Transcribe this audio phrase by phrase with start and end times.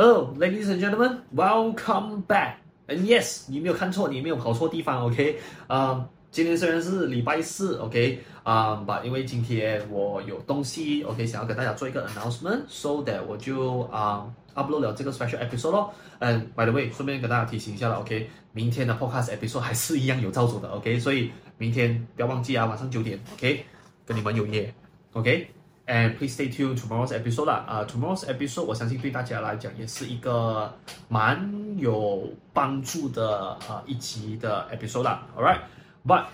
[0.00, 2.58] Hello, ladies and gentlemen, welcome back.
[2.86, 5.40] And yes，你没有看错，你没有跑错地方，OK？
[5.66, 8.20] 啊、今天虽然是礼拜四，OK？
[8.44, 15.92] 啊、um,，but 因为今天我有东西，OK，想要跟大家做一个 announcement，so that 我就啊、，upload 了这个 special episode 咯。
[16.20, 18.30] 嗯，by the way，顺便跟大家提醒一下了，OK？
[18.52, 21.00] 明天的 podcast episode 还是一样有照做的，OK？
[21.00, 23.64] 所以明天不要忘记啊，晚上九点，OK？
[24.06, 24.72] 跟你们有约
[25.14, 25.50] ，OK？
[25.90, 27.64] And please stay tuned tomorrow's episode 啦。
[27.66, 30.70] 啊、，tomorrow's episode 我相信对大家来讲也是一个
[31.08, 35.26] 蛮有帮助的啊、一集的 episode 啦。
[35.34, 36.26] All right，but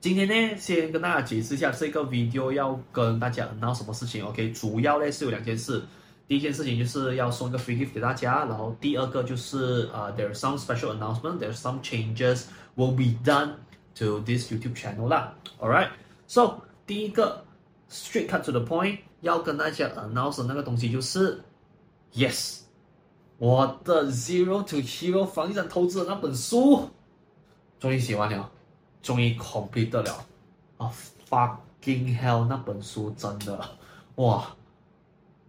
[0.00, 4.24] 今天呢，先跟大家解释一下这个 video 要跟大家闹什么事情。
[4.24, 5.82] OK，主要呢是有两件事。
[6.28, 12.44] 第一件事情就是要送一个 free gift 给大家，然后第二个就是啊、，there are some special announcement，there are some changes
[12.76, 13.54] will be done
[13.96, 15.34] to this YouTube channel 啦。
[15.58, 17.44] All right，so 第一个。
[17.90, 21.42] Straight cut to the point，要跟大家 announce 那个东西就是
[22.14, 22.60] ，yes，
[23.36, 26.88] 我的 Zero to Hero 房地产投资的那本书
[27.80, 28.48] 终于写完了，
[29.02, 30.24] 终于 complete 了，
[30.76, 30.92] 啊、
[31.28, 33.60] ，fucking hell，那本书真的，
[34.14, 34.46] 哇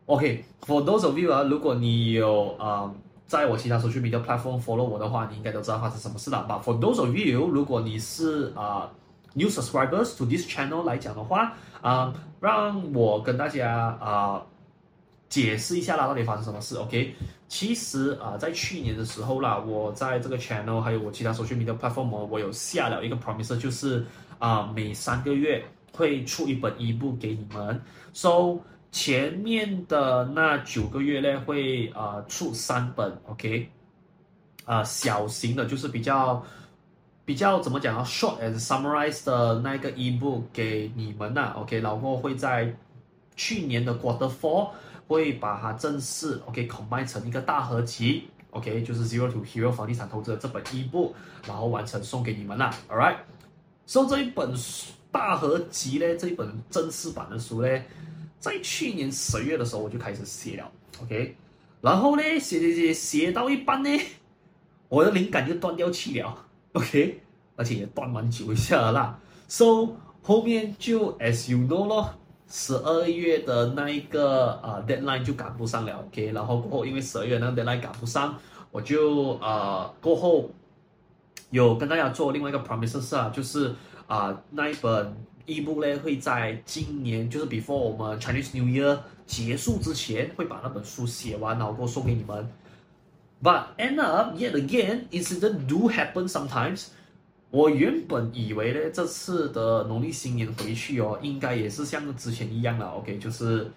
[0.08, 2.92] ，OK，for、those of you 啊，如果你有啊、
[3.28, 8.92] 在我其他 social media platform follow 我的话，你应该都知道发生什么事了吧？For those of you，如果你是啊、
[9.36, 12.12] new subscribers to this channel 来讲的话，啊、
[12.42, 14.44] 让我跟大家啊、
[15.30, 17.14] 解释一下啦，到底发生什么事？OK，
[17.48, 24.04] 其实啊在去年的时候啦，我在这个 channel 还有我其他 social media platform，我有下了一个 promise，就是
[24.40, 27.80] 啊每三个月会出一本一部给你们。
[28.12, 28.58] So
[28.92, 33.70] 前面的那九个月呢，会啊、出三本，OK，
[34.66, 36.44] 啊、小型的，就是比较。
[37.32, 42.76] 比较怎么讲啊？Short and summarize 的那个 ebook 给你们呐、啊，OK，然后会在
[43.38, 44.72] 去年的 Quarter Four
[45.08, 51.14] 会把它正式 OK combine 成一个大合集，OK，就是 Zero to Hero 房地产投资的这本 ebook，
[51.48, 54.54] 然后完成送给你们啦，All right，so 这一本
[55.10, 57.82] 大合集呢，这一本正式版的书呢，
[58.42, 60.70] 在去年十月的时候我就开始写了
[61.02, 61.38] ，OK，
[61.80, 63.90] 然后呢写写写写到一半呢，
[64.90, 66.48] 我的灵感就断掉气了。
[66.74, 67.20] OK，
[67.56, 69.20] 而且也断蛮久一下了啦。
[69.48, 69.90] So
[70.24, 72.14] 后面就 As you know 咯，
[72.48, 76.06] 十二月的那一个啊、deadline 就赶不上了。
[76.08, 78.38] OK，然后过后因为十二月那个 deadline 赶不上，
[78.72, 80.50] 我就啊、过后
[81.50, 83.76] 有跟大家做另外一个 promises 啊，就是
[84.08, 85.14] 啊、那一本
[85.48, 92.50] ebook 呢会在今年就是 before 我们 Chinese New Year 结束之前会把那本书写完，然后过后送给你们。
[93.44, 96.88] But end up yet again, incident do happen sometimes.
[97.50, 102.88] 我原本以为呢，这次的农历新年回去哦，应该也是像之前一样了。
[102.92, 103.70] OK，就是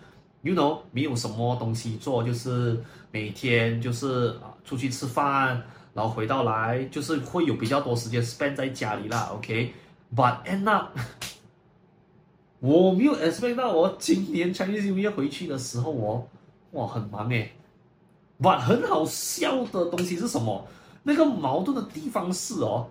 [0.42, 2.78] you know 没有什么东西做，就是
[3.10, 5.60] 每天就是啊出去吃饭，
[5.94, 9.31] 然后回到来就是会有比较多时间 spend 在家里啦。
[9.32, 10.96] OK，but end up
[12.60, 16.28] 我没有 expect 到我今年 Chinese New Year 回去的时候哦，
[16.72, 17.50] 哇很忙诶。
[18.44, 20.65] 哇很好笑的东西是什么？
[21.03, 22.87] 那个矛盾的地方是哦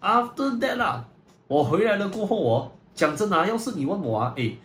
[0.00, 1.04] ，After that 啦，
[1.46, 4.58] 我回来了过后哦，讲真啊，要是你问我啊，诶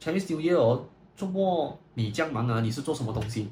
[0.00, 0.84] ，Chinese New Year 哦，
[1.16, 3.48] 周末你这样忙啊，你是做什么东西？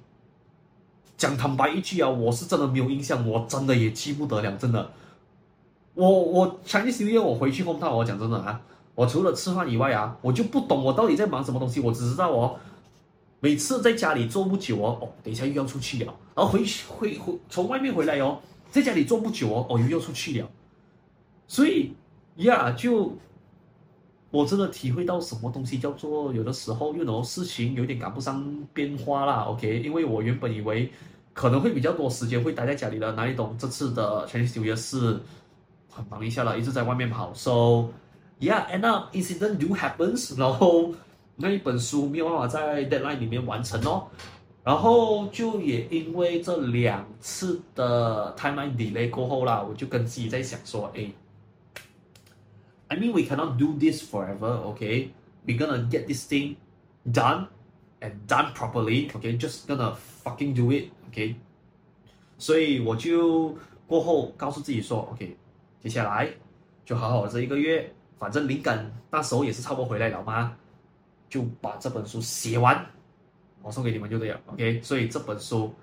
[1.17, 4.91] 讲坦白一句啊，我是真的没有印象，我真的也记不得了，真的。
[5.95, 8.61] 我我 Chinese New Year 我回去碰到我讲真的啊，
[8.95, 12.57] 我除了吃饭以外啊，我就不懂我到底在忙什么东西，我只知道哦。
[13.47, 18.41] 每次在家里坐不久哦，哦，等一下又要出去了，然后回回回从外面回来哦，
[18.73, 20.51] 在家里坐不久哦，哦，又要出去了，
[21.47, 21.93] 所以
[22.39, 23.17] 呀，就
[24.33, 30.91] 我真的体会到什么东西叫做有的时候有很多事情有点赶不上变化啦，OK，因为我原本以为
[31.33, 35.21] 可能会比较多时间会待在家里的，哪里懂这次的 Chinese New Year 是
[35.89, 37.91] 很忙一下了，一直在外面跑，so
[38.41, 40.93] yeah，and up incident do happens，然后。
[41.37, 44.09] 那一本书没有办法在 deadline 里面完成哦，
[44.65, 51.11] 然后就也因为这两次的 timeline delay 过后啦，我就跟自己在想说，哎
[52.89, 56.57] ，I mean we cannot do this forever，OK？We gonna get this thing
[57.13, 57.49] done
[58.01, 59.95] and done properly，OK？Just gonna
[60.25, 61.37] fucking do it，OK？
[62.39, 63.57] 所以我就
[63.87, 65.37] 过后告诉自己说，OK，
[65.81, 66.29] 接下来
[66.85, 70.57] 就好好这一个月，反正灵感那时候也是差不多回来了嘛。
[71.29, 72.87] 就把这本书写完，
[73.63, 74.81] 我送给你们就这样，OK。
[74.83, 75.75] 所以这本书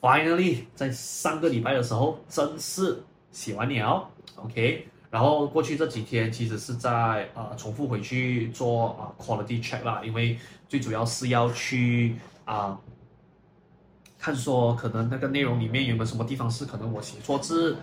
[0.00, 3.02] finally 在上个礼拜的时候正式
[3.32, 4.86] 写完了，OK。
[5.10, 12.14] 然后过去这几天其实是在啊、呃、重复回去做啊、呃、quality check 啦，因为最主要是要去
[12.44, 12.78] 啊、
[14.18, 17.76] 看说可能那个内容里面有没有什么地方是可能我写错字，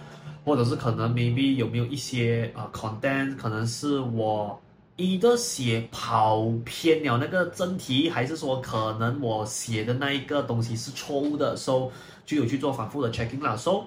[0.46, 4.62] 或者是可能 maybe 有没有一些呃 content 可能是我
[4.98, 11.90] either 写跑偏了那个真题，还是说可能我写的那一个东西是错误的，so
[12.26, 13.86] 就有去做反复的 checking 啦，so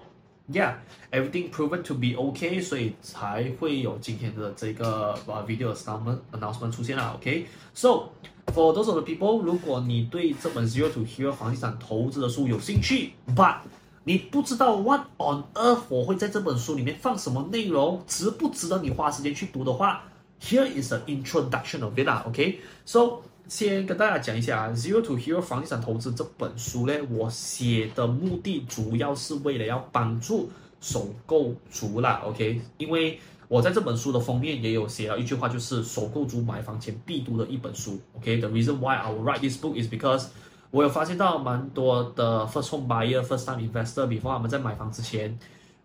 [0.51, 0.75] yeah
[1.11, 8.05] everything proven to be okay，所以才会有今天的这个呃 video announcement announcement 出现啦，ok so。
[8.53, 13.59] For those of the people，如果你对这本 Zero to Hero 房地产投资的书有兴趣，but
[14.03, 20.03] 你不知道 What on earth 我会在这本书里面放什么内容，值不值得你花时间去读的话
[20.41, 30.51] ，Here is an introduction of it 啦，OK？So 先跟大家讲一下啊 Zero to Hero 房地产投资这本书呢，我写的目的主要是为了要帮助
[30.81, 32.61] 首购族啦，OK？
[32.79, 37.99] 因为我在这本书的封面也有写了一句话，就是首购族买房前必读的一本书。
[38.17, 40.27] OK，the reason why I will write this book is because
[40.71, 45.37] 我有发现到蛮多的 first home buyer、first time investor，before 他们在买房之前，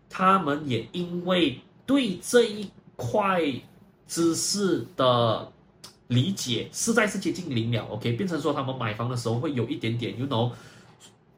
[0.08, 3.42] 他们也因为对这一块
[4.06, 5.50] 知识的
[6.08, 7.84] 理解实在是接近零了。
[7.90, 10.52] OK，变成说他们买房的时候会有一点点，you know，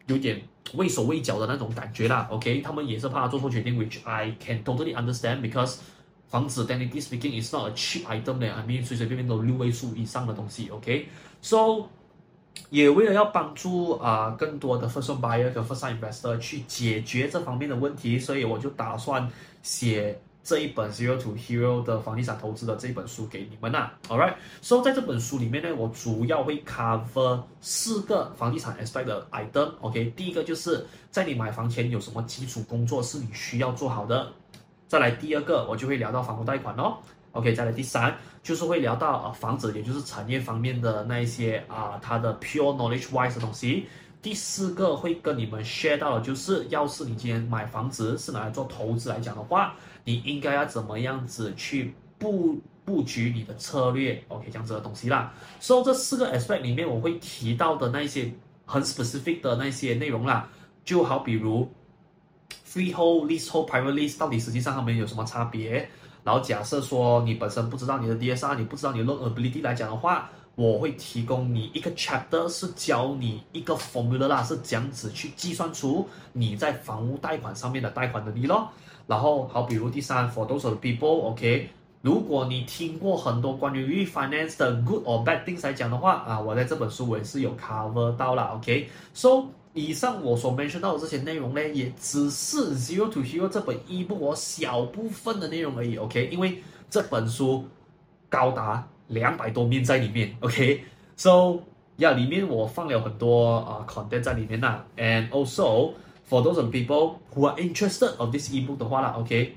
[0.06, 0.42] 有点
[0.74, 2.28] 畏手畏脚的那种感觉啦。
[2.30, 5.76] OK，他们也是怕做错决定，which I can totally understand because
[6.28, 11.86] 房子，technically speaking, is not a cheap item 咧，I mean 随随便便都六位数以上的东西，OK，so
[12.68, 19.26] 也为了要帮助啊、更多的 first home buyer 和 first time investor 去解决这方面的问题，所以我就打算
[19.62, 23.92] 写这一本 Zero to Hero 的房地产投资的这本书给你们啦。
[24.08, 34.32] Alright，so 在这本书里面呢，我主要会 cover 四个房地产 aspect 的 item，OK，第一个就是在你买房前有什么基础工作是你需要做好的。
[34.86, 36.96] 再来第二个，我就会聊到房屋贷款哦。
[37.32, 43.86] OK，再来第三，就是会聊到呃房子，也就是产业方面的那一些啊、它的 pure knowledge wise 的东西。
[44.20, 49.74] 第四个会跟你们 share 到的就是，要是你今天买房子是拿来做投资来讲的话，
[50.04, 55.32] 你应该要怎么样子去布布局你的策略？OK，这样子的东西啦。
[55.60, 58.32] 所以这四个 aspect 里面，我会提到的那些
[58.64, 60.48] 很 specific 的那些内容啦，
[60.84, 61.68] 就好比如。
[62.70, 65.88] Freehold、Leasehold、Private Lease 到底实际上他们有什么差别？
[66.22, 78.68] 然后假设说你本身不知道你的 DSR，你不知道你的 Loan Ability 来讲的话，我会提供你一个 chapter 是教你一个 formula 啦，是这样子去计算出你在房屋贷款上面的贷款能力咯。
[79.06, 81.70] 然后好，比如第三，For those of the people，OK，
[82.02, 89.44] 如果你听过很多关于 refinance 的 good or bad things 来讲的话啊，我在这本书我也是有 cover 到了，OK，So。
[89.74, 96.28] 以上我所 mention 到的这些内容呢，也只是 Zero to Hero 这本一部我小部分的内容而已，OK？
[96.32, 96.60] 因为
[96.90, 97.64] 这本书
[98.28, 101.60] 高达两百多面在里面，OK？So，
[101.96, 105.92] 呀，里面我放了很多啊、uh, content 在里面呐，and also
[106.28, 109.56] for those people who are interested of this ebook 的话啦，OK？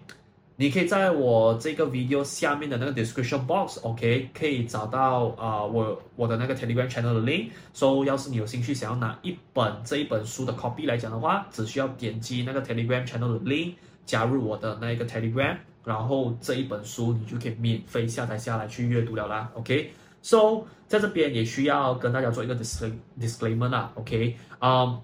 [0.57, 7.49] 你可以在我这个 video 下面的那个 description box，OK，可以找到啊、我我的那个 Telegram channel 的 link。
[7.73, 13.73] So，要是你有兴趣想要拿一本这一本书的 copy 来讲的话，只需要点击那个 Telegram channel 的 link，
[14.05, 19.49] 加入我的那一个 Telegram，然后这一本书你就可以免费下载下来去阅读了啦。
[19.55, 23.91] OK，So，在这边也需要跟大家做一个 disclaimer 啦。
[23.95, 24.99] OK，啊、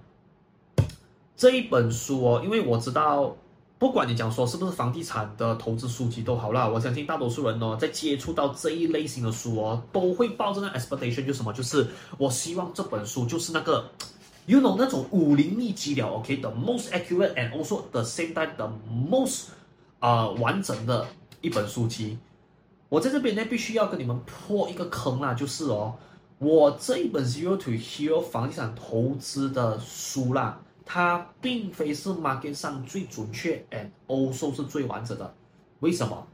[1.35, 3.35] 这一本书哦，因为我知道。
[3.80, 11.85] 不管你讲说是不是房地产的投资书籍都好啦，我相信大多数人哦，在接触到这一类型的书哦，都会抱着那 expectation，就什么，就是
[12.18, 13.87] 我希望这本书就是那个
[14.47, 18.68] ，you know 那种武林秘籍了，OK，the most accurate and also the same time the
[19.07, 19.49] most
[19.99, 21.07] 啊、完整的
[21.42, 22.18] 一本书籍。
[22.89, 25.95] 我在这边呢，必须要跟你们破一个坑啦，就是哦，
[26.39, 30.61] 我这一本 Zero to Hero 房地产投资的书啦。
[30.89, 35.33] 它并非是 market 上最准确，and also 是最完整的。
[35.81, 36.25] 为什么？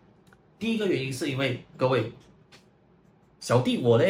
[0.60, 2.14] 第一个原因是因为各位
[3.40, 4.06] 小弟我呢，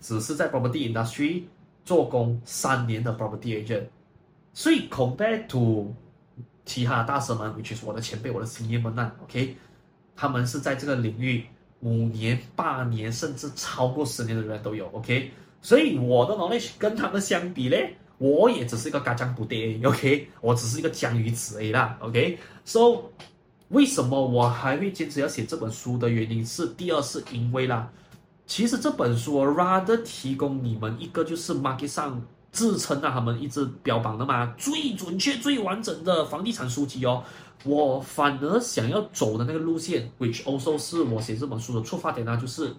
[0.00, 1.42] 只是在 property industry
[1.84, 3.84] 做工三年的 property agent，
[4.54, 5.92] 所以 compared to
[6.64, 9.56] 其他的大师们，which is 我的前辈，我的 senior 们呢，OK，
[10.14, 11.44] 他们是在这个领域
[11.80, 17.76] 五年、八年，甚至超过十年的人都有，OK，所以我的 knowledge 跟他们相比呢。
[18.18, 23.06] 我也只是一个嘎将不跌，OK，我只是一个江鱼子而已啦，OK，So，
[23.70, 27.90] 为什么我还会坚持要写这本书的原因是，第二是因为啦，
[28.46, 37.24] 其实这本书 rather 提供你们一个就是 market 上自称啊，他们一直标榜的嘛，最准确、最完整的房地产书籍哦，
[37.64, 42.72] 我反而想要走的那个路线，which also 是我写这本书的出发点呢，就是。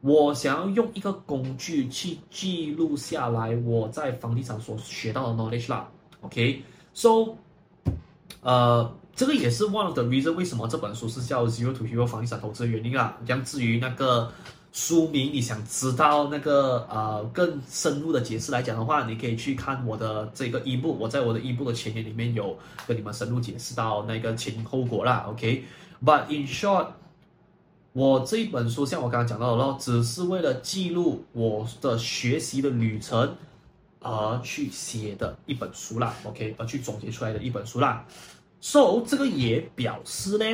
[0.00, 5.88] 我想要用一个工具去记录下来我在房地产所学到的 knowledge 啦
[6.20, 7.34] OK，so，
[8.40, 13.18] 呃，这个也是 one of the reason 为什么这本书是叫 Zero to Hero 房地产投资的原因啊。
[13.26, 14.30] 将至于那个
[14.78, 22.56] 书名，你想知道那个呃更深入的解释来讲的话，你可以去看我的这个一部我在我的一部的前言里面有
[22.86, 25.26] 跟你们深入解释到那个前因后果啦。
[25.28, 26.86] OK，but in short。
[27.92, 33.36] 我这一本书，像我刚刚讲到的咯，只是为了记录我的学习的旅程
[33.98, 38.06] 而去写的一本书啦，OK，而去总结出来的一本书啦。
[38.60, 40.44] So 这个也表示呢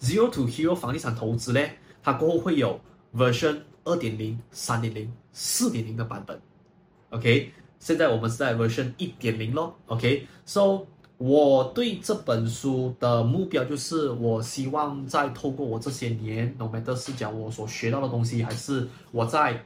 [0.00, 1.60] ，Zero to Hero 房地产投资呢，
[2.06, 2.78] 它过后会有
[3.12, 6.40] Version 二点零、三点零、四点零的版本
[7.10, 7.50] ，OK。
[7.80, 10.86] 现在我们是在 Version 一点零咯，OK，So。
[11.18, 19.64] 我对这本书的目标就是，我希望在透过我这些年，no matter 是讲我所学到的东西，还是我在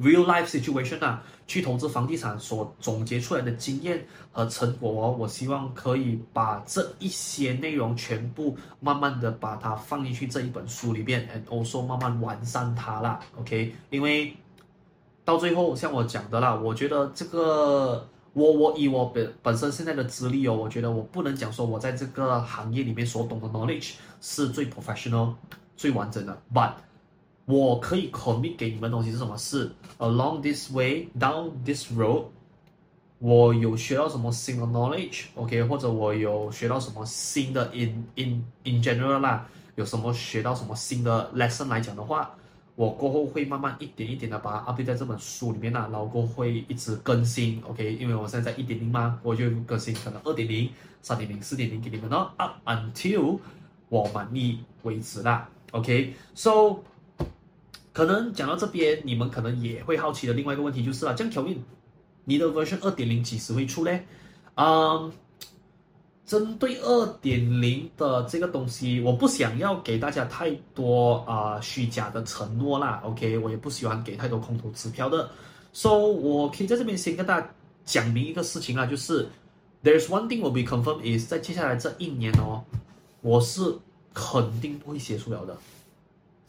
[0.00, 13.74] real life situation 啊，去投资房地产所总结出来的经验和成果哦，我希望可以把这一些内容全部慢慢的把它放进去这一本书里面，and also 慢慢完善它啦，OK？
[13.90, 14.36] 因为
[15.24, 18.08] 到最后像我讲的啦，我觉得这个。
[18.34, 25.34] 我我以我本本身现在的资历哦，我觉得我不能讲说我在这个行业里面所懂的 knowledge 是最 professional、
[25.76, 26.70] 最完整的，but
[27.48, 29.34] 我可以 commit 给你们东西是什么？
[29.38, 32.24] 是 along this way down this road，
[33.18, 42.34] 我有学到什么新的 knowledge，OK，、或者我有学到什么新的 in in in general 啦，有什么学到什么新的 lesson 来讲的话。
[42.76, 47.94] 我过后会慢慢一点一点的把它 update 在这本书里面啦，然后过后会一直更新，OK？
[47.94, 50.70] 因为我现在在一点零嘛，我就更新可能二点零、
[51.02, 53.40] 三点零、四点零给你们哦，up until
[53.88, 56.84] 我满意为止啦，OK？So
[57.98, 61.56] 可能讲到这边，你们可能也会好奇的另外一个问题就是啦，这样 Kelvin，
[62.24, 64.06] 你的 version 二点零几时会出嘞？
[64.54, 65.12] 嗯。
[66.24, 75.28] 针对二点零的这个东西，我不想要给大家太多啊、虚假的承诺啦，OK，我也不喜欢给太多空头支票的
[75.72, 77.50] ，So 我可以在这边先跟大家
[77.84, 79.26] 讲明一个事情啦，就是
[79.82, 82.62] There's one thing will be confirmed is 在接下来这一年哦，
[83.22, 83.76] 我是
[84.12, 85.56] 肯定不会写书了的，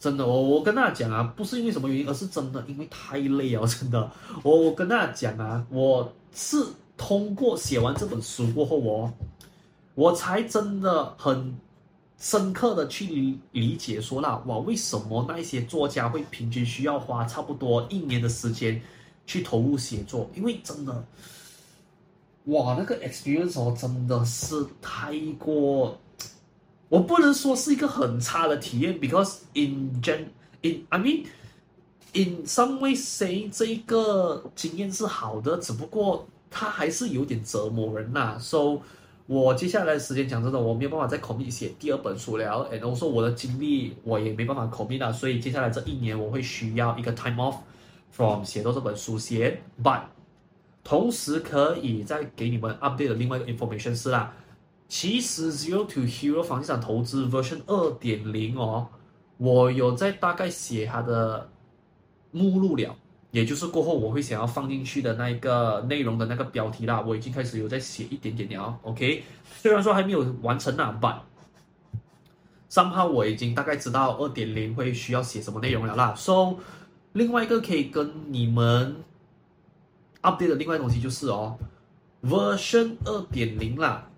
[0.00, 4.10] 真的，我我跟大家讲啊，不是因为什么原因，而是真的因为太累了，真的，
[4.42, 6.56] 我我跟大家讲啊，我是
[6.96, 9.12] 通过写完这本书过后哦。
[9.94, 11.54] 我才真的很
[12.16, 18.80] 深刻的去理理解说那，哇，为什么那些作家会平均需要花差不多一年的时间
[19.26, 20.30] 去投入写作？
[20.34, 21.04] 因为真的，
[22.44, 25.98] 哇，那个 experience，真的是太过，
[26.90, 30.26] 我不能说是一个很差的体验，because in gen
[30.60, 31.24] in I mean
[32.12, 38.80] in some way say 这一个经验是好的，只不过它还是有点折磨人呐、啊，so。
[39.26, 42.68] 我接下来的时间讲真的，我没有办法再 commit 写第二本书了。
[42.72, 47.54] 然后说我的精力我也没办法 commit 了，所以接下来这一年我会需要一个 time off
[48.10, 49.62] from 写作这本书先。
[49.80, 50.00] But
[50.82, 54.34] 同时可以再给你们 update 的另外一个 information 是啦，
[54.90, 58.88] 其实 Zero to Hero 房地产投资 version 二点零哦，
[59.36, 61.48] 我有在大概写它的
[62.32, 62.96] 目录了。
[63.30, 69.22] 也就是过后我会想要放进去的那个内容的那个标题啦，我已经开始有在写一点点了，OK。
[69.62, 71.20] 虽然说还没有完成啦，but
[72.68, 76.12] somehow 我已经大概知道二点零会需要写什么内容了啦。
[76.16, 76.56] So
[77.12, 78.96] 另外一个可以跟你们
[80.22, 81.56] update 的另外东西就是哦
[82.24, 84.09] ，version 二点零啦，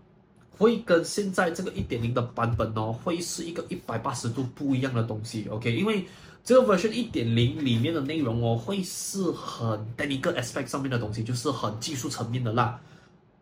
[0.62, 6.06] 会跟现在这个一点零的版本哦，会是一个一百八十度不一样的东西，OK，因为。
[6.44, 12.80] 这个 version 一点零里面的内容哦，会是很 technical aspect 上面的东西，就是很技术层面的啦。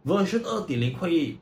[0.04, 1.34] version 二点零会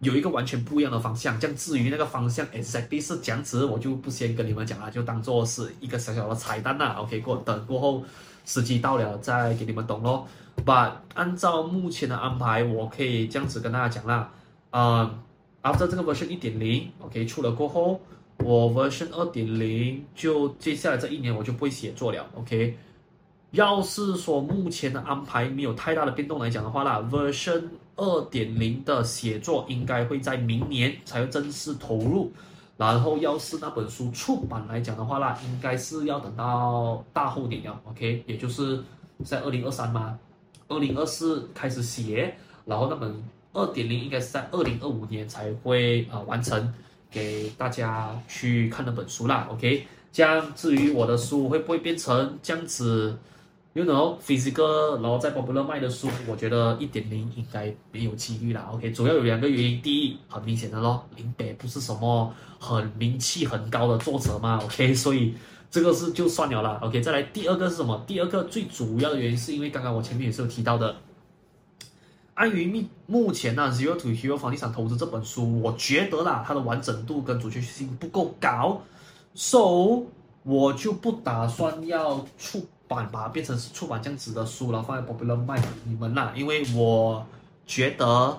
[0.00, 6.96] 有一个完全不一样的方向，这样至于那个方向 exactly 是这样子，我就不先跟你们讲了，就当做是一个小小的彩蛋啦。
[6.98, 8.04] OK，过等过后
[8.44, 10.28] 时机到了再给你们懂咯。
[10.62, 14.30] But 按照目前的安排，我可以这样子跟大家讲啦。
[14.70, 15.18] 啊、
[15.62, 18.00] ，after 这个 version 一点零，OK 出了过后。
[18.44, 22.78] 我 version 二点零就接下来这一年我就不会写作了，OK。
[23.50, 27.64] 要是说目前的安排没有太大的变动来讲的话啦，version
[27.96, 32.30] 二点零的写作应该会在明年才会正式投入。
[32.76, 38.22] 然后要是那本书出版来讲的话啦，应该是要等到大后年了，OK。
[38.24, 38.80] 也就是
[39.24, 40.16] 在二零二三嘛，
[40.68, 42.32] 二零二四开始写，
[42.64, 43.20] 然后那本
[43.52, 46.72] 二点零应该是在二零二五年才会呃完成。
[47.10, 49.82] 给大家去看那本书啦，OK。
[50.12, 53.18] 这样至于我的书会不会变成这样子
[53.72, 58.68] ，you know，physical，然后在巴布勒卖的书，我觉得一点零应该没有几率啦。
[58.74, 65.34] OK，主要有两个原因，第一，很明显的咯，林北不是什么很名气很高的作者嘛，OK，所以
[65.70, 66.78] 这个是就算了啦。
[66.82, 68.04] OK，再来第二个是什么？
[68.06, 70.94] 第二个最主要的原因是因为刚刚我前面也是有提到的。
[72.38, 78.80] 关于目目前呢，Zero to Hero 房地产投资这本书，我觉得啦，它的完整度跟准确性不够高
[79.34, 80.04] ，so
[80.44, 86.32] 我就不打算要出版，把它变成是出版这样子的书，然后放在 Popular 卖给你们啦。
[86.36, 87.26] 因为我
[87.66, 88.38] 觉得，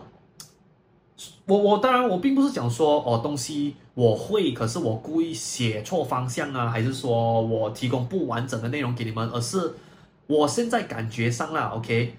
[1.46, 9.74] 我我当然我并不是讲说哦东西我会，可是我故意写错方向啊，还是说我提供不完整的内容给你们，而是
[10.26, 12.16] 我现在感觉上啦，OK。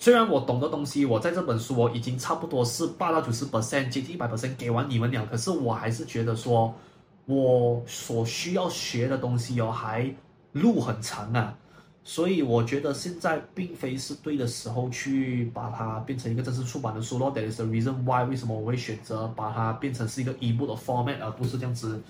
[0.00, 6.72] 虽然我懂的东西，我在这本书我已经差不多是八到九十 percent，接近一百 percent 给完你们了，可是我还是觉得说，
[7.26, 10.08] 我所需要学的东西哦，还
[10.52, 11.52] 路很长啊，
[12.04, 17.34] 所以我觉得现在并非是对的时候去把它变成一个正式出版的书咯。
[17.34, 22.00] That is the reason why 为什么我会选择把它变成是一个 ebook 的 format，而不是这样子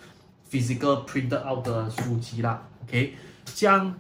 [0.51, 2.63] physical printed out 的书籍啦。
[2.87, 3.15] OK，
[3.55, 3.95] 这样。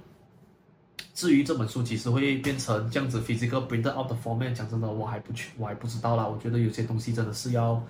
[1.19, 6.25] 至于这本书其实会变成这样子 physical printed out 的 format，讲真的，我还不去，我还不知道啦。
[6.25, 7.83] 我觉得有些东西真的是要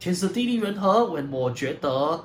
[0.00, 1.02] 天时地利人和。
[1.02, 2.24] when 我觉得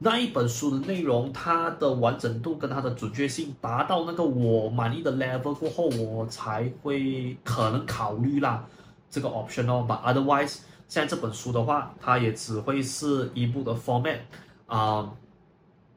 [0.00, 8.66] 那一本书的内容，它的完整度跟它的准确性达到那个我满意的 level 过后，我才会可能考虑啦
[9.08, 9.86] 这个 option 哦。
[9.88, 10.56] But otherwise，
[10.88, 14.18] 现在这本书的话，它也只会是一部的 format
[14.66, 15.08] 啊、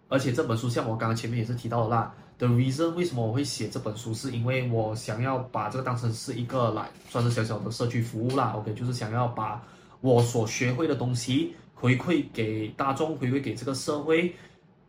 [0.10, 2.14] 而且这本书像我刚刚前面也是提到的啦。
[2.38, 8.54] The reason 为什么我会写这本书，是因为我想要把这个当成是一个来算是小小的社区服务啦。
[8.58, 9.62] OK，就是想要把
[10.02, 14.34] 我所学会的东西回馈给大众，回馈给这个社会。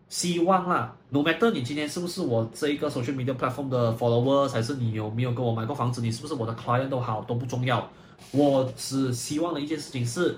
[0.08, 7.88] 希望啦，no matter 你今天是不是我这一个 social media platform 的 followers，还是你有没有跟我买过房子，你是不是我的 client 都好，都不重要。
[8.30, 10.36] 我只希望的一件事情是，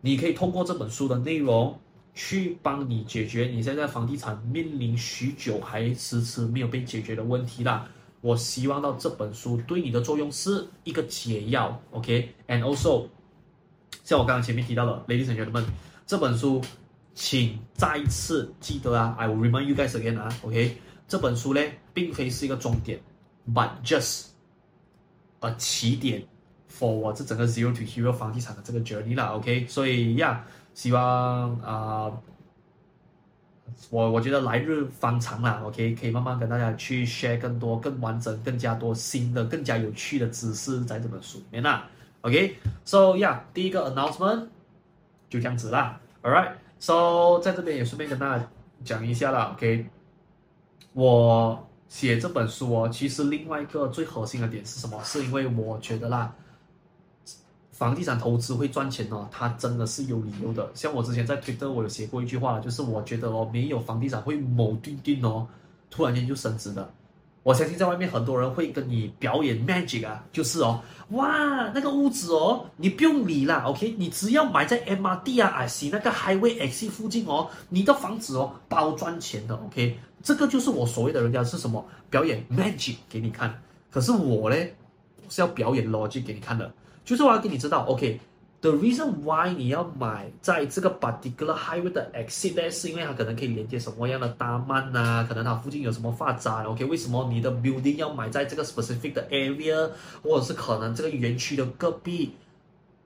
[0.00, 1.78] 你可以通过这本书的内容。
[2.14, 7.88] 去帮你解决你现在房地产面临许久还迟迟没有被解决的问题啦。
[8.20, 13.08] 我希望到这本书对你的作用是一个解药，OK？And also，
[14.02, 15.66] 像我刚刚前面提到的，Ladies and gentlemen，
[16.06, 16.62] 这本书，
[17.14, 20.78] 请再次记得啊，I will remind you guys again 啊，OK？
[21.06, 21.60] 这本书呢，
[21.92, 22.98] 并非是一个终点
[23.52, 24.28] ，but just
[25.40, 26.24] a 起点
[26.78, 29.66] ，for 我这整个 Zero to Hero 房地产的这个 journey 啦，OK？
[29.66, 30.44] 所以呀。
[30.76, 32.10] 希望啊、
[33.90, 41.88] 我我觉得来日方长啦，OK，可以慢慢跟大家去 share 更多、更完整、更加多新的、更加有趣的知识在这本书里面啦
[42.22, 44.48] ，OK，So yeah，第一个 announcement
[45.30, 48.44] 就这样子啦，Alright，So 在这边也顺便跟大家
[48.82, 49.86] 讲一下啦，OK，
[50.92, 55.00] 我写这本书哦，其实另外一个最核心的点是什么？
[55.04, 56.34] 是因为我觉得啦。
[57.74, 60.70] 房地产投资会赚钱哦，它真的是有理由的。
[60.74, 65.48] 像我之前在推特，我有写过一句话，就是我觉得哦，没有房地产会某定定哦，
[65.90, 66.88] 突然间就升值的。
[67.42, 83.60] 我相信在外面很多人会跟你表演 magic 啊，就是哦，哇，那个屋子哦，你不用理啦，OK，你只要买在 MRT 啊、IC 那个 Highway X 附近哦，你的房子哦，包赚钱的，OK，这个就是我所谓的人家是什么表演 magic 给你看。
[83.90, 84.56] 可是我呢，
[85.28, 86.72] 是要表演 logic 给你看的。
[87.04, 96.82] 就是我要给你知道，OK，the reason why 你要买在这个 particular highway 的 exit 呢，是因为它可能可以连接什么样的大曼啊，可能它附近有什么发展，OK？
[96.86, 99.90] 为什么你的 building 要买在这个 specific 的 area，
[100.22, 102.32] 或者是可能这个园区的隔壁？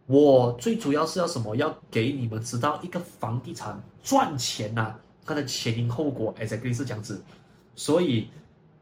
[0.06, 1.56] 我最主要是要什么？
[1.56, 4.94] 要给你们知道一个房地产赚钱呐、
[5.26, 7.20] 它的前因后果，exactly 是这样子。
[7.74, 8.28] 所以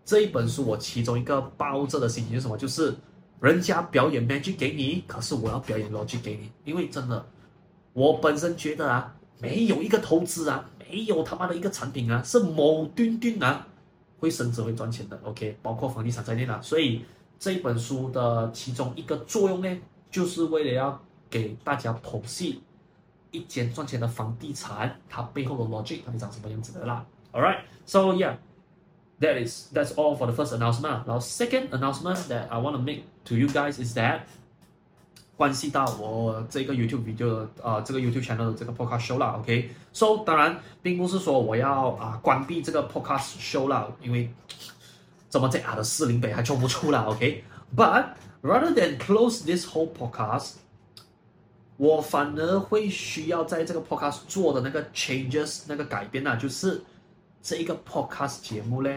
[0.04, 2.58] 这一本书我其中一个抱着的心情是什么？
[2.58, 2.94] 就是。
[3.40, 7.26] 人家表演 magic 给你，可是我要表演 logic 给你，因为真的，
[7.92, 13.66] 我本身觉得啊，没有一个投资啊，没有他妈的一个产品啊，是某丁丁啊
[14.18, 17.04] 会升值会赚钱的，OK，包括房地产在内啊，所以
[17.38, 19.78] 这本书的其中一个作用呢，
[20.10, 22.62] 就是为了要给大家剖析
[23.30, 28.36] 一间赚钱的房地产它背后的 logic 到底长什么样子的啦，All right，so yeah。
[29.19, 31.05] That is that's all for the first announcement.
[31.05, 34.21] Now, second announcement that I want to make to you guys is that
[35.37, 39.35] 关系到我这个 YouTube video 啊、呃，这个 YouTube channel 的这个 podcast show 啦。
[39.39, 40.23] OK，so、okay?
[40.23, 44.27] 当然并不是说我要啊、呃、关闭这个 podcast show 啦，因为
[45.29, 47.03] 这么假的四零北还做不出啦。
[47.07, 48.05] OK，but、okay?
[48.41, 50.53] rather than close this whole podcast，
[51.77, 56.81] 我反而会需要在这个 podcast 做的那个 changes 那个改变呢，就是。
[57.46, 58.90] 这一个 podcast 节目呢，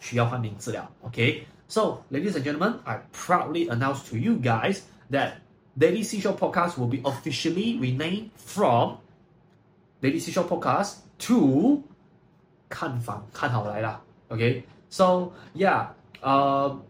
[0.00, 0.90] 需要换名字了。
[1.02, 4.78] OK，so ladies and gentlemen, I proudly announce to you guys
[5.10, 5.34] that
[5.78, 8.96] Daily Seashore Podcast will be officially renamed from
[10.00, 10.94] Daily Seashore Podcast
[11.26, 11.82] to
[12.70, 14.00] 看房看好来啦。
[14.28, 15.88] OK，so yeah，
[16.22, 16.80] 呃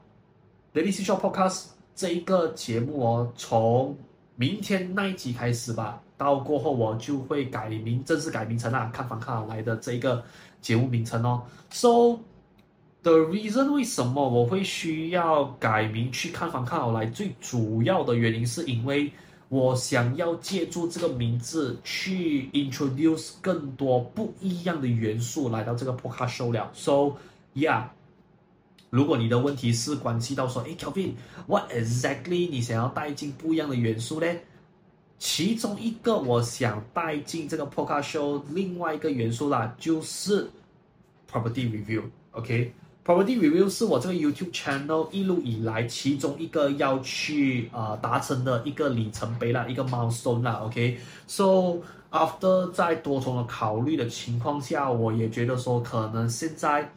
[0.72, 3.98] ，Daily Seashore Podcast 这一个节目哦，从
[4.36, 10.22] 明天那一集开始吧，到过后我就会改名，正式改名成啊，看房看好来的这一个
[10.64, 11.42] 节目名称哦。
[11.70, 12.20] So
[13.02, 19.12] the reason 为什么我会需要改名去看房看好来，最主要的原因是因为
[19.50, 26.70] 我想要借助这个名字去 introduce 更多不一样的元素来到这个 podcast show 了。
[26.72, 27.16] So
[27.54, 27.84] yeah。
[28.88, 34.26] 如果你的问题是关系到说，哎，Kevin，what exactly 你想要带进不一样的元素呢？
[35.18, 40.48] 其中一个我想带进这个 podcast show 另外一个元素啦，就是
[41.30, 42.02] property review。
[42.32, 50.60] OK，property review 是我这个 YouTube channel 一路以来其中一个要去啊、呃、达成的一个里程碑啦，一个 milestone 啦。
[50.64, 51.78] OK，so
[52.10, 56.90] after 在多重的考虑的情况下，我也觉得说可能现在。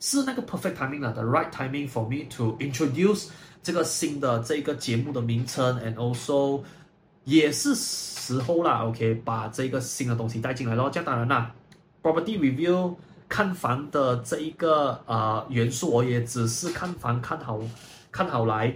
[0.00, 3.30] 是那个 perfect timing 了，the right timing for me to introduce
[3.64, 6.60] 这个新的这个节目的名称，and also
[7.28, 10.88] 也是时候啦，OK，把这个新的东西带进来咯。
[10.90, 11.54] 这样当然啦
[12.02, 12.94] ，property review
[13.28, 17.60] 看房的这一个呃元素，我也只是看房看好
[18.10, 18.74] 看好来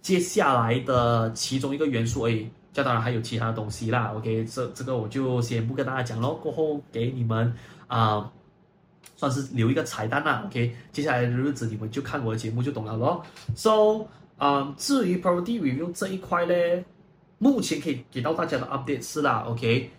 [0.00, 2.48] 接下来的其中一个元素而已。
[2.72, 7.54] 这样当然还有其他的东西啦，OK，这这个我就先不跟大家讲咯，过后给你们
[7.86, 8.32] 啊。
[9.14, 13.24] 算是留一个彩蛋啦，OK，接下来的日子你们就看我的节目就懂了咯。
[13.54, 14.06] So，
[14.38, 16.52] 嗯、至于 property review 这一块呢，
[17.42, 19.90] 目前可以给到大家的 update 是啦，OK，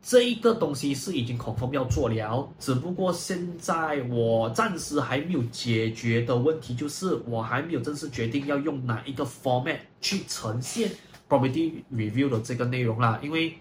[0.00, 10.90] 这一个东西是已经 confirm 要做了，只不过现在我暂时还没有解决的问题就是我还没有正式决定要用哪一个 format 去呈现
[11.28, 13.58] property review 的这个内容啦，因为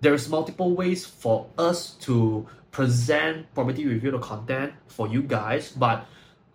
[0.00, 6.00] there is multiple ways for us to present property review 的 content for you guys，but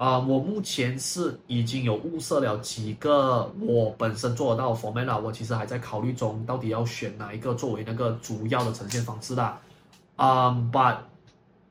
[0.01, 9.61] 啊、我目前是已经有物色了几个我本身做得到 format 啦，我其实还在考虑中，到底要选哪一个作为那个主要的呈现方式啦。
[10.15, 10.97] 啊、，But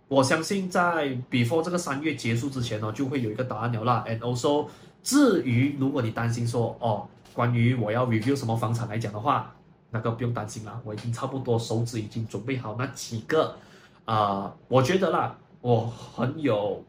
[0.07, 4.05] 我相信在 before 这个三月结束之前呢，就会有一个答案了啦。
[4.07, 4.69] And also，
[5.03, 9.53] 至于如果你担心说哦，关于我要 review 什么房产来讲的话，
[9.91, 13.57] 那个不用担心啦，我已经差不多手指已经准备好那几个。
[14.05, 16.81] 啊、我觉得啦，我很有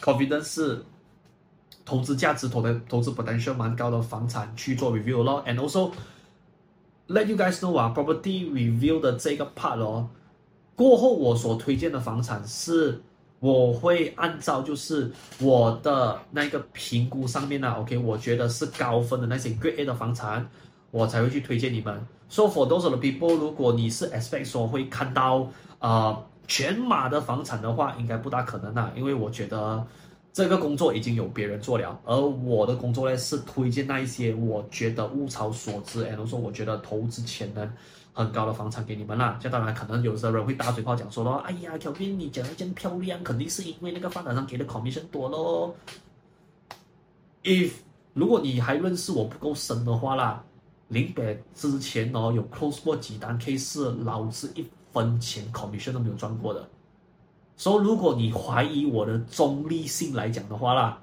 [0.00, 0.84] confidence，是
[1.84, 5.92] 投资价值、投的投资 potential 蛮高的房产去做 review 咯，and also
[7.08, 10.08] let you guys know 啊，property review 的这个 part 哦，
[10.74, 13.00] 过后我所推荐的房产是，
[13.38, 20.48] 我会按照就是我的那个评估上面呢、啊、，OK，我觉得是高分的那些 Grade A 的房产，
[20.90, 22.04] 我才会去推荐你们。
[22.28, 26.24] So for those of the people，如果你是 expect 说会看到呃。
[26.46, 29.84] 全马的房产的话，应该不大可能啦，因为我觉得
[30.32, 37.70] 这个工作已经有别人做了，而我的工作呢是推荐那一些我觉得物超所值，然后说我觉得投资潜能
[38.12, 39.38] 很高的房产给你们啦。
[39.40, 45.74] 这当然可能有些人会打嘴炮讲说咯，哎呀，Kelvin 你讲的真漂亮，肯定是因为那个发展商给的 commission 多咯。
[47.42, 47.72] If
[48.14, 50.44] 如果你还认识我不够深的话啦，
[50.88, 54.66] 林北之前哦有 close 过几单 case，老子一。
[54.96, 56.66] 分钱 commission 都没有赚过的，
[57.54, 60.98] 所以如果你怀疑我的中立性来讲的话啦，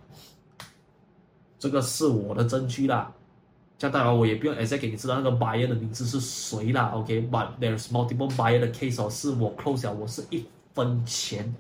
[1.60, 3.14] 这个是我的证据啦。
[3.78, 11.54] 这样当然我也不用 exact 给你知道那个 buyer 的名字是谁啦，OK？But there's multiple buyer 的 case 哦，是我 close 了，我是一分钱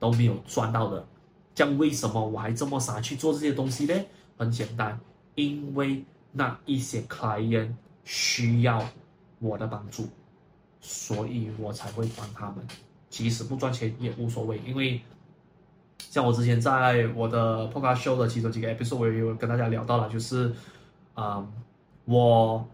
[0.00, 1.06] 都没有赚到的。
[1.54, 3.94] 这样为什么我还这么傻去做这些东西呢？
[4.36, 4.98] 很简单，
[5.36, 8.84] 因为那一些 client 需要
[9.38, 10.08] 我的帮助。
[10.88, 12.64] 所以我才会帮他们，
[13.10, 15.00] 即使不赚钱也无所谓，因为
[15.98, 20.54] 像我之前在我的 podcast show 的其中几个 episode，我也有跟大家聊到了，就是，
[21.14, 21.44] 啊、
[22.04, 22.64] 我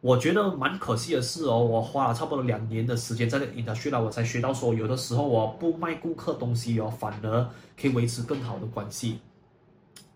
[0.00, 7.46] 我觉得蛮可惜的是哦，我花了差不多两年的时间在这个 industry 了，我才学到说，有的时候我不卖顾客东西哦，反而
[7.78, 9.18] 可以维持更好的关系。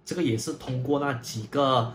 [0.06, 1.92] 这个也是通过那几个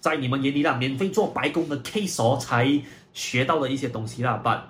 [0.00, 2.82] 在你们眼里的，免费做白工的 case 哦，才。
[3.14, 4.60] 学到了一些东西啦，but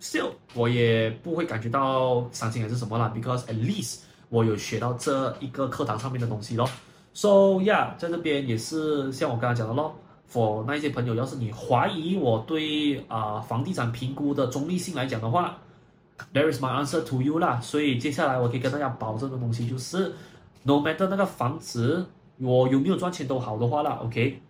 [0.00, 3.98] still 我也不会感觉到伤心还是什么啦，because at least
[4.30, 6.66] 我有学到这一个课堂上面的东西咯。
[7.12, 9.94] So yeah，在这边也是像我刚才讲的咯
[10.32, 15.58] ，for 那一些朋友，要是你怀疑我对啊、房地产评估的中立性来讲的话
[16.32, 17.60] There is my answer to you 啦。
[17.60, 20.14] 所以接下来我可以跟大家保证的东西就是
[20.62, 22.06] ，no matter 那个房子
[22.38, 24.40] 我有没有赚钱都好的话啦，OK。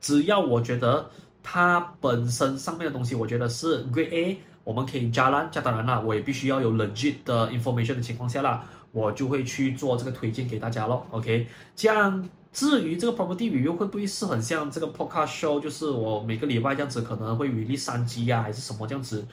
[0.00, 1.10] 只要我觉得
[1.48, 5.48] 它本身上面的东西，我觉得是 Grade A，我们可以加啦。
[5.52, 11.06] 加当然啦，我也必须要有 legit 的 information 的情况下啦，我就会去做这个推荐给大家咯。
[11.12, 19.24] OK，这样至于这个 property 旅游会不会是很像这个 podcast show，就是我每个礼拜这样子可能会语录三集呀，还是什么这样子？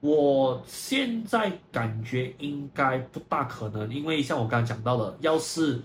[0.00, 5.80] 我现在感觉应该不大可能，因为像我刚才讲到的，要是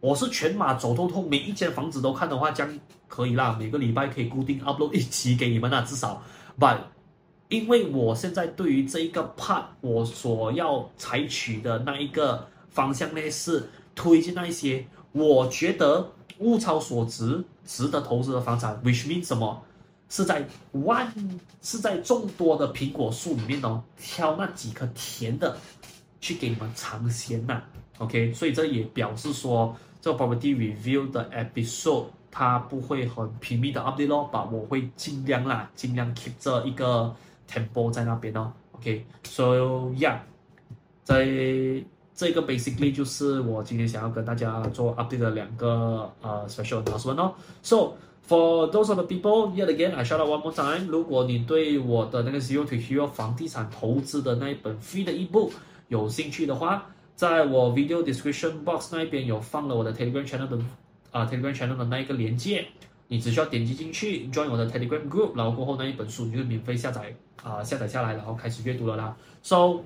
[0.00, 2.66] 我是全马走透透，每一间房子都看的话，将
[3.06, 3.54] 可以啦。
[3.58, 6.22] 每个礼拜可以固定 upload 一期给你们啦，至少。
[6.58, 6.78] But
[7.50, 18.80] 因为我现在对于这一个 part，我所要采取的那一个方向呢，是推荐那一些我觉得物超所值、值得投资的房产。
[18.82, 19.62] Which means 什么？
[20.08, 21.12] 是在万
[21.60, 25.58] 是在众多的苹果树里面哦，挑那几颗甜的，
[26.22, 27.62] 去给你们尝鲜呐。
[27.98, 29.76] OK，所以这也表示说。
[30.00, 37.14] 这个 property review 的 episode 它不会很频密的 update 咯，把我会尽量啦，尽量 keep 着一个
[37.50, 38.52] tempo 在那边哦。
[38.72, 40.18] OK，so yeah，
[41.02, 41.26] 在
[42.14, 47.34] 这个 basically 就是我今天想要跟大家做 update 的两个呃 special announcement 哦。
[47.62, 47.94] So
[48.28, 52.76] for those of the people yet again I shout out one more time，如果你对我的那个 Zero to
[52.76, 55.50] Hero 房地产投资的那一本 free 的 ebook
[55.88, 56.86] 有兴趣的话，
[57.20, 60.58] 在我 video description box 那边有放了我的 Telegram channel 的
[61.10, 62.66] 啊、Telegram channel 的那一个链接，
[63.08, 69.14] 你只需要点击进去 join 我的 Telegram group，然后过后那一本书你就免费下载啊、下载下来，然后开始阅读了啦。
[69.42, 69.82] So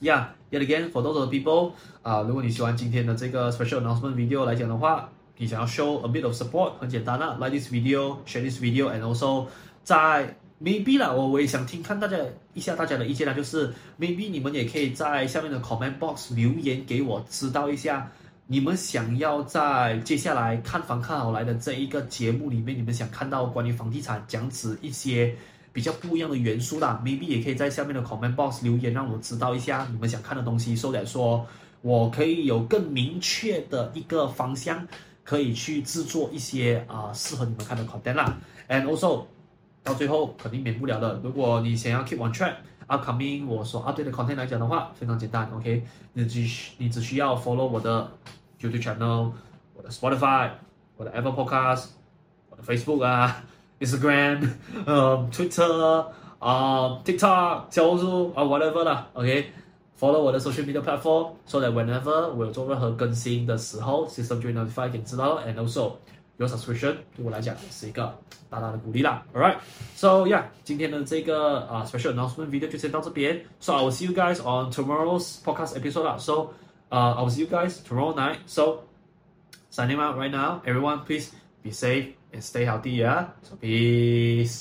[0.00, 6.32] yeah, yet again for those people 啊、如果你喜欢今天的这个 special announcement video 来讲的话，你想要 show a bit of
[6.34, 9.44] support，很简单啦，like this video，share this video，and also
[9.84, 12.16] 在 maybe 啦，我我也想听看大家
[12.52, 18.10] 一下大家的意见啦，就是 maybe 你们也可以在下面的 comment box 留言给我知道一下，
[18.46, 25.32] 你们想要在接下来看房看好来的这一个节目里面，你们想看到关于房地产讲解一些
[25.72, 31.46] 比较不一样的元素啦，maybe 也可以在下面的 comment box 留言，让我知道一下你们想看的东西，收点说
[31.82, 34.84] 我可以有更明确的一个方向，
[35.22, 38.36] 可以去制作一些啊、适合你们看的 content 啦
[38.68, 39.24] ，and also。
[39.83, 41.19] 到最后肯定免不了的。
[41.23, 45.83] 如果你想要 keep on track，upcoming 我所 update 的 content 来讲的话，非常简单，OK？
[46.13, 48.09] 你只你只需要 follow 我的
[48.59, 49.31] YouTube channel，
[49.73, 50.49] 我的 Spotify，
[50.95, 51.87] 我的 Apple Podcast，
[52.49, 53.43] 我的 Facebook 啊，
[53.79, 54.49] Instagram，
[54.85, 56.05] 呃， Twitter，
[56.39, 65.93] 啊，TikTok，小红书啊，whatever 啦，OK？Follow 我的 social media platform，so that whenever 我有做任何更新的时候，system 就会 notify 给你知道，and also。
[66.37, 68.17] 有 subscription 对我来讲是一个
[68.49, 69.23] 大大的鼓励啦。
[69.33, 73.43] Alright，so yeah，今天的这个啊、uh, special announcement video 就先到这边。
[73.59, 76.17] So I will see you guys on tomorrow's podcast episode 啦。
[76.17, 76.49] So，
[76.89, 78.37] 呃、uh, I will see you guys tomorrow night.
[78.45, 78.79] So
[79.71, 80.61] signing out right now.
[80.65, 81.29] Everyone please
[81.63, 83.01] be safe and stay healthy.
[83.01, 83.27] Yeah.
[83.43, 84.51] So peace.